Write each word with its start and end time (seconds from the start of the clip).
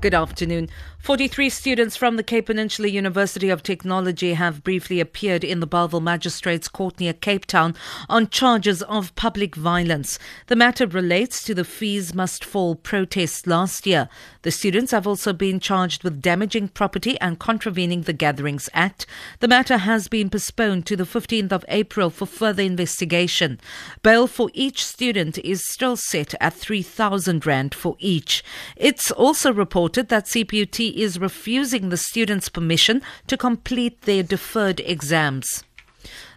Good 0.00 0.14
afternoon. 0.14 0.68
43 1.00 1.50
students 1.50 1.96
from 1.96 2.16
the 2.16 2.22
Cape 2.22 2.46
Peninsula 2.46 2.88
University 2.88 3.48
of 3.48 3.64
Technology 3.64 4.34
have 4.34 4.62
briefly 4.62 5.00
appeared 5.00 5.42
in 5.42 5.58
the 5.58 5.66
Bellville 5.66 6.00
Magistrates 6.00 6.68
Court 6.68 7.00
near 7.00 7.12
Cape 7.12 7.46
Town 7.46 7.74
on 8.08 8.28
charges 8.28 8.82
of 8.82 9.14
public 9.16 9.56
violence. 9.56 10.18
The 10.46 10.56
matter 10.56 10.86
relates 10.86 11.42
to 11.44 11.54
the 11.54 11.64
fees 11.64 12.14
must 12.14 12.44
fall 12.44 12.76
protest 12.76 13.48
last 13.48 13.86
year. 13.86 14.08
The 14.42 14.52
students 14.52 14.92
have 14.92 15.06
also 15.06 15.32
been 15.32 15.58
charged 15.58 16.04
with 16.04 16.22
damaging 16.22 16.68
property 16.68 17.18
and 17.20 17.40
contravening 17.40 18.02
the 18.02 18.12
Gatherings 18.12 18.68
Act. 18.74 19.04
The 19.40 19.48
matter 19.48 19.78
has 19.78 20.06
been 20.06 20.30
postponed 20.30 20.86
to 20.86 20.96
the 20.96 21.04
15th 21.04 21.50
of 21.50 21.64
April 21.68 22.10
for 22.10 22.26
further 22.26 22.62
investigation. 22.62 23.60
Bail 24.02 24.28
for 24.28 24.50
each 24.52 24.84
student 24.84 25.38
is 25.38 25.66
still 25.66 25.96
set 25.96 26.34
at 26.40 26.54
3,000 26.54 27.44
Rand 27.46 27.74
for 27.74 27.96
each. 27.98 28.44
It's 28.76 29.10
also 29.10 29.52
reported 29.52 29.87
that 30.08 30.26
CPUT 30.26 30.94
is 30.94 31.18
refusing 31.18 31.88
the 31.88 31.96
students 31.96 32.48
permission 32.48 33.02
to 33.26 33.36
complete 33.36 34.02
their 34.02 34.22
deferred 34.22 34.80
exams. 34.80 35.64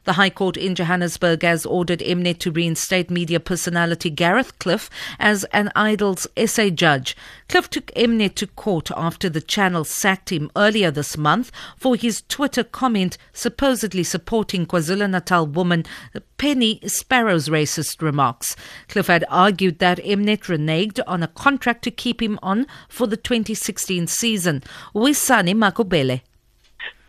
The 0.04 0.14
High 0.14 0.32
Court 0.32 0.58
in 0.58 0.74
Johannesburg 0.74 1.44
has 1.44 1.64
ordered 1.64 2.00
Mnet 2.00 2.40
to 2.40 2.52
reinstate 2.52 3.12
media 3.12 3.40
personality 3.40 4.10
Gareth 4.10 4.58
Cliff 4.58 4.90
as 5.20 5.44
an 5.54 5.72
Idols 5.76 6.26
SA 6.44 6.70
judge. 6.70 7.16
Cliff 7.48 7.70
took 7.70 7.92
Mnet 7.94 8.34
to 8.36 8.48
court 8.48 8.90
after 8.98 9.30
the 9.30 9.42
channel 9.42 9.84
sacked 9.84 10.32
him 10.32 10.50
earlier 10.56 10.90
this 10.90 11.18
month 11.18 11.52
for 11.78 11.96
his 11.96 12.24
Twitter 12.30 12.64
comment 12.64 13.20
supposedly 13.32 14.04
supporting 14.04 14.66
KwaZulu-Natal 14.66 15.46
woman 15.46 15.86
Penny 16.38 16.80
Sparrow's 16.88 17.50
racist 17.50 18.02
remarks. 18.02 18.56
Cliff 18.88 19.06
had 19.06 19.24
argued 19.30 19.78
that 19.78 20.00
Mnet 20.00 20.46
reneged 20.46 21.00
on 21.06 21.22
a 21.22 21.28
contract 21.28 21.84
to 21.84 21.92
keep 21.92 22.24
him 22.24 22.40
on 22.42 22.66
for 22.90 23.06
the 23.06 23.18
2016 23.18 24.08
season. 24.08 24.64
Wisani 24.96 25.54
Makubele 25.54 26.22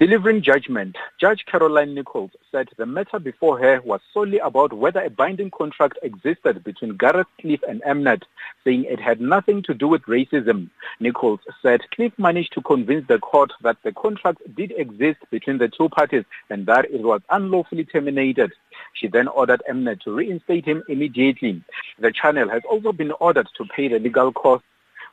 Delivering 0.03 0.42
judgment, 0.42 0.97
Judge 1.20 1.45
Caroline 1.47 1.95
Nicholls 1.95 2.33
said 2.50 2.69
the 2.77 2.84
matter 2.84 3.20
before 3.20 3.56
her 3.61 3.81
was 3.83 4.00
solely 4.12 4.41
about 4.41 4.72
whether 4.72 5.00
a 5.00 5.09
binding 5.09 5.48
contract 5.48 5.97
existed 6.03 6.64
between 6.64 6.97
Gareth 6.97 7.28
Cliff 7.41 7.61
and 7.69 7.81
Mnet, 7.83 8.22
saying 8.64 8.84
it 8.86 8.98
had 8.98 9.20
nothing 9.20 9.62
to 9.62 9.75
do 9.75 9.86
with 9.86 10.03
racism. 10.06 10.70
Nicholls 10.98 11.39
said 11.62 11.83
Cliff 11.94 12.12
managed 12.19 12.53
to 12.55 12.62
convince 12.62 13.06
the 13.06 13.20
court 13.20 13.53
that 13.62 13.77
the 13.84 13.92
contract 13.92 14.39
did 14.56 14.72
exist 14.77 15.20
between 15.31 15.59
the 15.59 15.69
two 15.69 15.89
parties 15.89 16.25
and 16.50 16.66
that 16.66 16.87
it 16.87 17.03
was 17.03 17.20
unlawfully 17.31 17.84
terminated. 17.84 18.50
She 18.94 19.06
then 19.06 19.28
ordered 19.28 19.62
Mnet 19.70 20.00
to 20.00 20.16
reinstate 20.16 20.64
him 20.64 20.83
immediately. 20.89 21.62
The 22.00 22.11
channel 22.11 22.48
has 22.48 22.62
also 22.69 22.91
been 22.91 23.12
ordered 23.20 23.47
to 23.56 23.64
pay 23.66 23.87
the 23.87 24.00
legal 24.00 24.33
costs. 24.33 24.66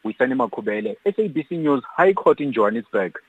Wisani 0.03 0.33
Makubele, 0.33 0.95
SABC 1.05 1.51
News, 1.51 1.83
High 1.95 2.13
Court 2.13 2.39
in 2.39 2.53
Johannesburg. 2.53 3.19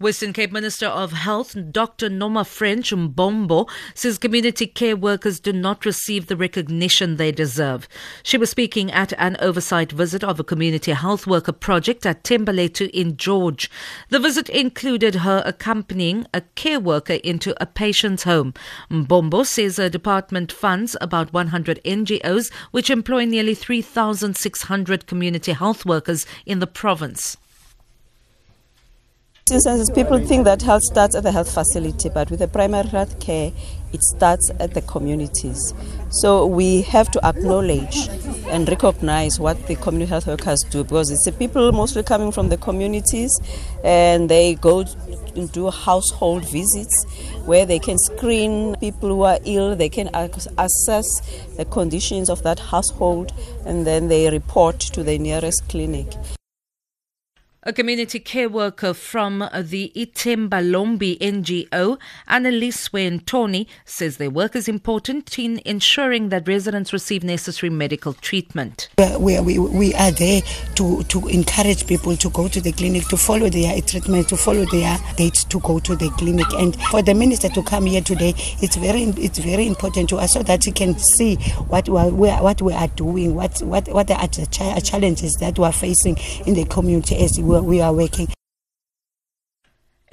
Western 0.00 0.32
Cape 0.32 0.50
Minister 0.50 0.86
of 0.86 1.12
Health, 1.12 1.56
Dr. 1.70 2.10
Nomafrench 2.10 2.92
Mbombo, 2.92 3.70
says 3.94 4.18
community 4.18 4.66
care 4.66 4.96
workers 4.96 5.38
do 5.38 5.52
not 5.52 5.86
receive 5.86 6.26
the 6.26 6.36
recognition 6.36 7.14
they 7.14 7.30
deserve. 7.30 7.86
She 8.24 8.36
was 8.36 8.50
speaking 8.50 8.90
at 8.90 9.12
an 9.18 9.36
oversight 9.38 9.92
visit 9.92 10.24
of 10.24 10.40
a 10.40 10.44
community 10.44 10.90
health 10.90 11.28
worker 11.28 11.52
project 11.52 12.04
at 12.04 12.24
Thembalethu 12.24 12.90
in 12.90 13.16
George. 13.16 13.70
The 14.08 14.18
visit 14.18 14.48
included 14.48 15.14
her 15.14 15.44
accompanying 15.46 16.26
a 16.34 16.40
care 16.40 16.80
worker 16.80 17.20
into 17.22 17.54
a 17.62 17.66
patient's 17.66 18.24
home. 18.24 18.52
Mbombo 18.90 19.46
says 19.46 19.76
her 19.76 19.88
department 19.88 20.50
funds 20.50 20.96
about 21.00 21.32
100 21.32 21.80
NGOs 21.84 22.52
which 22.72 22.90
employ 22.90 23.26
nearly 23.26 23.54
3,600 23.54 25.06
community 25.06 25.52
health 25.52 25.86
workers 25.86 26.26
in 26.44 26.58
the 26.58 26.66
province 26.66 27.36
instances, 29.54 29.88
people 29.90 30.18
think 30.18 30.44
that 30.44 30.60
health 30.60 30.82
starts 30.82 31.14
at 31.14 31.22
the 31.22 31.32
health 31.32 31.52
facility, 31.52 32.08
but 32.08 32.30
with 32.30 32.40
the 32.40 32.48
primary 32.48 32.88
health 32.88 33.18
care, 33.20 33.52
it 33.92 34.02
starts 34.02 34.50
at 34.58 34.74
the 34.74 34.82
communities. 34.82 35.72
So 36.10 36.46
we 36.46 36.82
have 36.82 37.10
to 37.12 37.24
acknowledge 37.24 38.08
and 38.48 38.68
recognize 38.68 39.38
what 39.38 39.66
the 39.66 39.76
community 39.76 40.10
health 40.10 40.26
workers 40.26 40.62
do 40.70 40.82
because 40.82 41.10
it's 41.10 41.24
the 41.24 41.32
people 41.32 41.70
mostly 41.72 42.02
coming 42.02 42.32
from 42.32 42.48
the 42.48 42.56
communities 42.56 43.40
and 43.84 44.28
they 44.28 44.56
go 44.56 44.84
and 45.36 45.50
do 45.52 45.70
household 45.70 46.44
visits 46.48 47.04
where 47.44 47.64
they 47.64 47.78
can 47.78 47.98
screen 47.98 48.76
people 48.76 49.08
who 49.08 49.22
are 49.22 49.38
ill, 49.44 49.76
they 49.76 49.88
can 49.88 50.10
assess 50.14 51.06
the 51.56 51.64
conditions 51.70 52.28
of 52.28 52.42
that 52.42 52.58
household, 52.58 53.32
and 53.64 53.86
then 53.86 54.08
they 54.08 54.30
report 54.30 54.80
to 54.80 55.02
the 55.02 55.18
nearest 55.18 55.68
clinic. 55.68 56.08
A 57.66 57.72
community 57.72 58.20
care 58.20 58.50
worker 58.50 58.92
from 58.92 59.38
the 59.38 59.90
Itembalombi 59.96 61.18
NGO, 61.18 61.98
Annalise 62.28 62.90
Tony, 63.24 63.66
says 63.86 64.18
their 64.18 64.28
work 64.28 64.54
is 64.54 64.68
important 64.68 65.38
in 65.38 65.62
ensuring 65.64 66.28
that 66.28 66.46
residents 66.46 66.92
receive 66.92 67.24
necessary 67.24 67.70
medical 67.70 68.12
treatment. 68.12 68.90
We, 69.18 69.40
we, 69.40 69.58
we 69.58 69.94
are 69.94 70.10
there 70.10 70.42
to, 70.74 71.04
to 71.04 71.26
encourage 71.28 71.86
people 71.86 72.14
to 72.18 72.28
go 72.28 72.48
to 72.48 72.60
the 72.60 72.70
clinic, 72.72 73.08
to 73.08 73.16
follow 73.16 73.48
their 73.48 73.80
treatment, 73.80 74.28
to 74.28 74.36
follow 74.36 74.66
their 74.66 74.98
dates 75.16 75.44
to 75.44 75.58
go 75.60 75.78
to 75.78 75.96
the 75.96 76.10
clinic. 76.18 76.46
And 76.58 76.78
for 76.90 77.00
the 77.00 77.14
minister 77.14 77.48
to 77.48 77.62
come 77.62 77.86
here 77.86 78.02
today, 78.02 78.34
it's 78.60 78.76
very, 78.76 79.04
it's 79.16 79.38
very 79.38 79.66
important 79.66 80.10
to 80.10 80.18
us 80.18 80.34
so 80.34 80.42
that 80.42 80.64
he 80.64 80.70
can 80.70 80.98
see 80.98 81.36
what 81.68 81.88
we 81.88 82.28
are, 82.28 82.42
what 82.42 82.60
we 82.60 82.74
are 82.74 82.88
doing, 82.88 83.34
what, 83.34 83.62
what, 83.62 83.88
what 83.88 84.10
are 84.10 84.26
the 84.26 84.82
challenges 84.84 85.36
that 85.36 85.58
we 85.58 85.64
are 85.64 85.72
facing 85.72 86.18
in 86.44 86.52
the 86.52 86.66
community 86.66 87.16
as 87.24 87.38
we 87.62 87.80
are 87.80 87.92
working. 87.92 88.28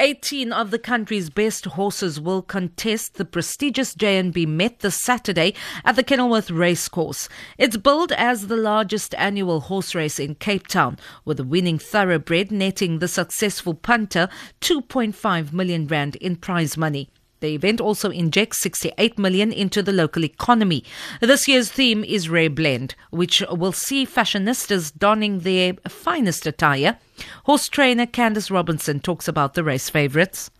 18 0.01 0.51
of 0.51 0.71
the 0.71 0.79
country's 0.79 1.29
best 1.29 1.65
horses 1.65 2.19
will 2.19 2.41
contest 2.41 3.15
the 3.15 3.25
prestigious 3.25 3.93
J&B 3.93 4.47
Met 4.47 4.79
this 4.79 4.95
Saturday 4.95 5.53
at 5.85 5.95
the 5.95 6.01
Kenilworth 6.01 6.49
Racecourse. 6.49 7.29
It's 7.59 7.77
billed 7.77 8.11
as 8.13 8.47
the 8.47 8.57
largest 8.57 9.13
annual 9.13 9.59
horse 9.59 9.93
race 9.93 10.17
in 10.17 10.33
Cape 10.35 10.65
Town, 10.65 10.97
with 11.23 11.37
the 11.37 11.43
winning 11.43 11.77
thoroughbred 11.77 12.51
netting 12.51 12.97
the 12.97 13.07
successful 13.07 13.75
punter 13.75 14.27
2.5 14.61 15.53
million 15.53 15.85
rand 15.85 16.15
in 16.15 16.35
prize 16.35 16.75
money. 16.75 17.11
The 17.41 17.55
event 17.55 17.81
also 17.81 18.11
injects 18.11 18.59
68 18.59 19.17
million 19.17 19.51
into 19.51 19.81
the 19.81 19.91
local 19.91 20.23
economy. 20.23 20.83
This 21.21 21.47
year's 21.47 21.71
theme 21.71 22.03
is 22.03 22.29
Rare 22.29 22.51
Blend, 22.51 22.93
which 23.09 23.43
will 23.49 23.71
see 23.71 24.05
fashionistas 24.05 24.95
donning 24.95 25.39
their 25.39 25.73
finest 25.87 26.45
attire. 26.45 26.99
Horse 27.45 27.67
trainer 27.67 28.05
Candice 28.05 28.51
Robinson 28.51 28.99
talks 28.99 29.27
about 29.27 29.55
the 29.55 29.63
race 29.63 29.89
favourites. 29.89 30.51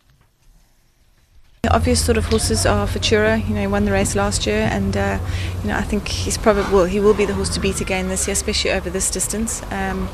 The 1.62 1.76
obvious 1.76 2.04
sort 2.04 2.18
of 2.18 2.26
horses 2.26 2.66
are 2.66 2.88
Futura. 2.88 3.48
You 3.48 3.54
know, 3.54 3.62
he 3.62 3.68
won 3.68 3.86
the 3.86 3.92
race 3.92 4.16
last 4.16 4.48
year, 4.48 4.68
and 4.72 4.98
uh, 4.98 5.20
you 5.62 5.70
know 5.70 5.78
I 5.78 5.84
think 5.84 6.08
he's 6.08 6.36
probably 6.36 6.64
well, 6.74 6.86
he 6.86 7.00
will 7.00 7.14
be 7.14 7.26
the 7.26 7.36
horse 7.36 7.50
to 7.50 7.60
beat 7.60 7.80
again 7.80 8.08
this 8.08 8.26
year, 8.26 8.34
especially 8.34 8.72
over 8.72 8.90
this 8.90 9.12
distance. 9.12 9.62
Um, 9.72 10.10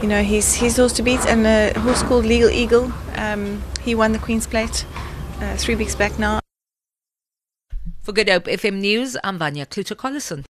you 0.00 0.06
know, 0.06 0.22
he's 0.22 0.54
he's 0.54 0.76
the 0.76 0.82
horse 0.82 0.92
to 0.92 1.02
beat, 1.02 1.26
and 1.26 1.44
a 1.44 1.76
horse 1.80 2.04
called 2.04 2.24
Legal 2.24 2.50
Eagle. 2.50 2.92
Um, 3.16 3.64
he 3.82 3.96
won 3.96 4.12
the 4.12 4.20
Queen's 4.20 4.46
Plate 4.46 4.86
uh, 5.40 5.56
three 5.56 5.74
weeks 5.76 5.94
back 5.94 6.18
now. 6.18 6.40
For 8.02 8.12
Good 8.12 8.28
Hope 8.28 8.44
FM 8.44 8.80
News, 8.80 9.16
I'm 9.24 9.38
Vanya 9.38 9.64
Kluter-Collison. 9.64 10.42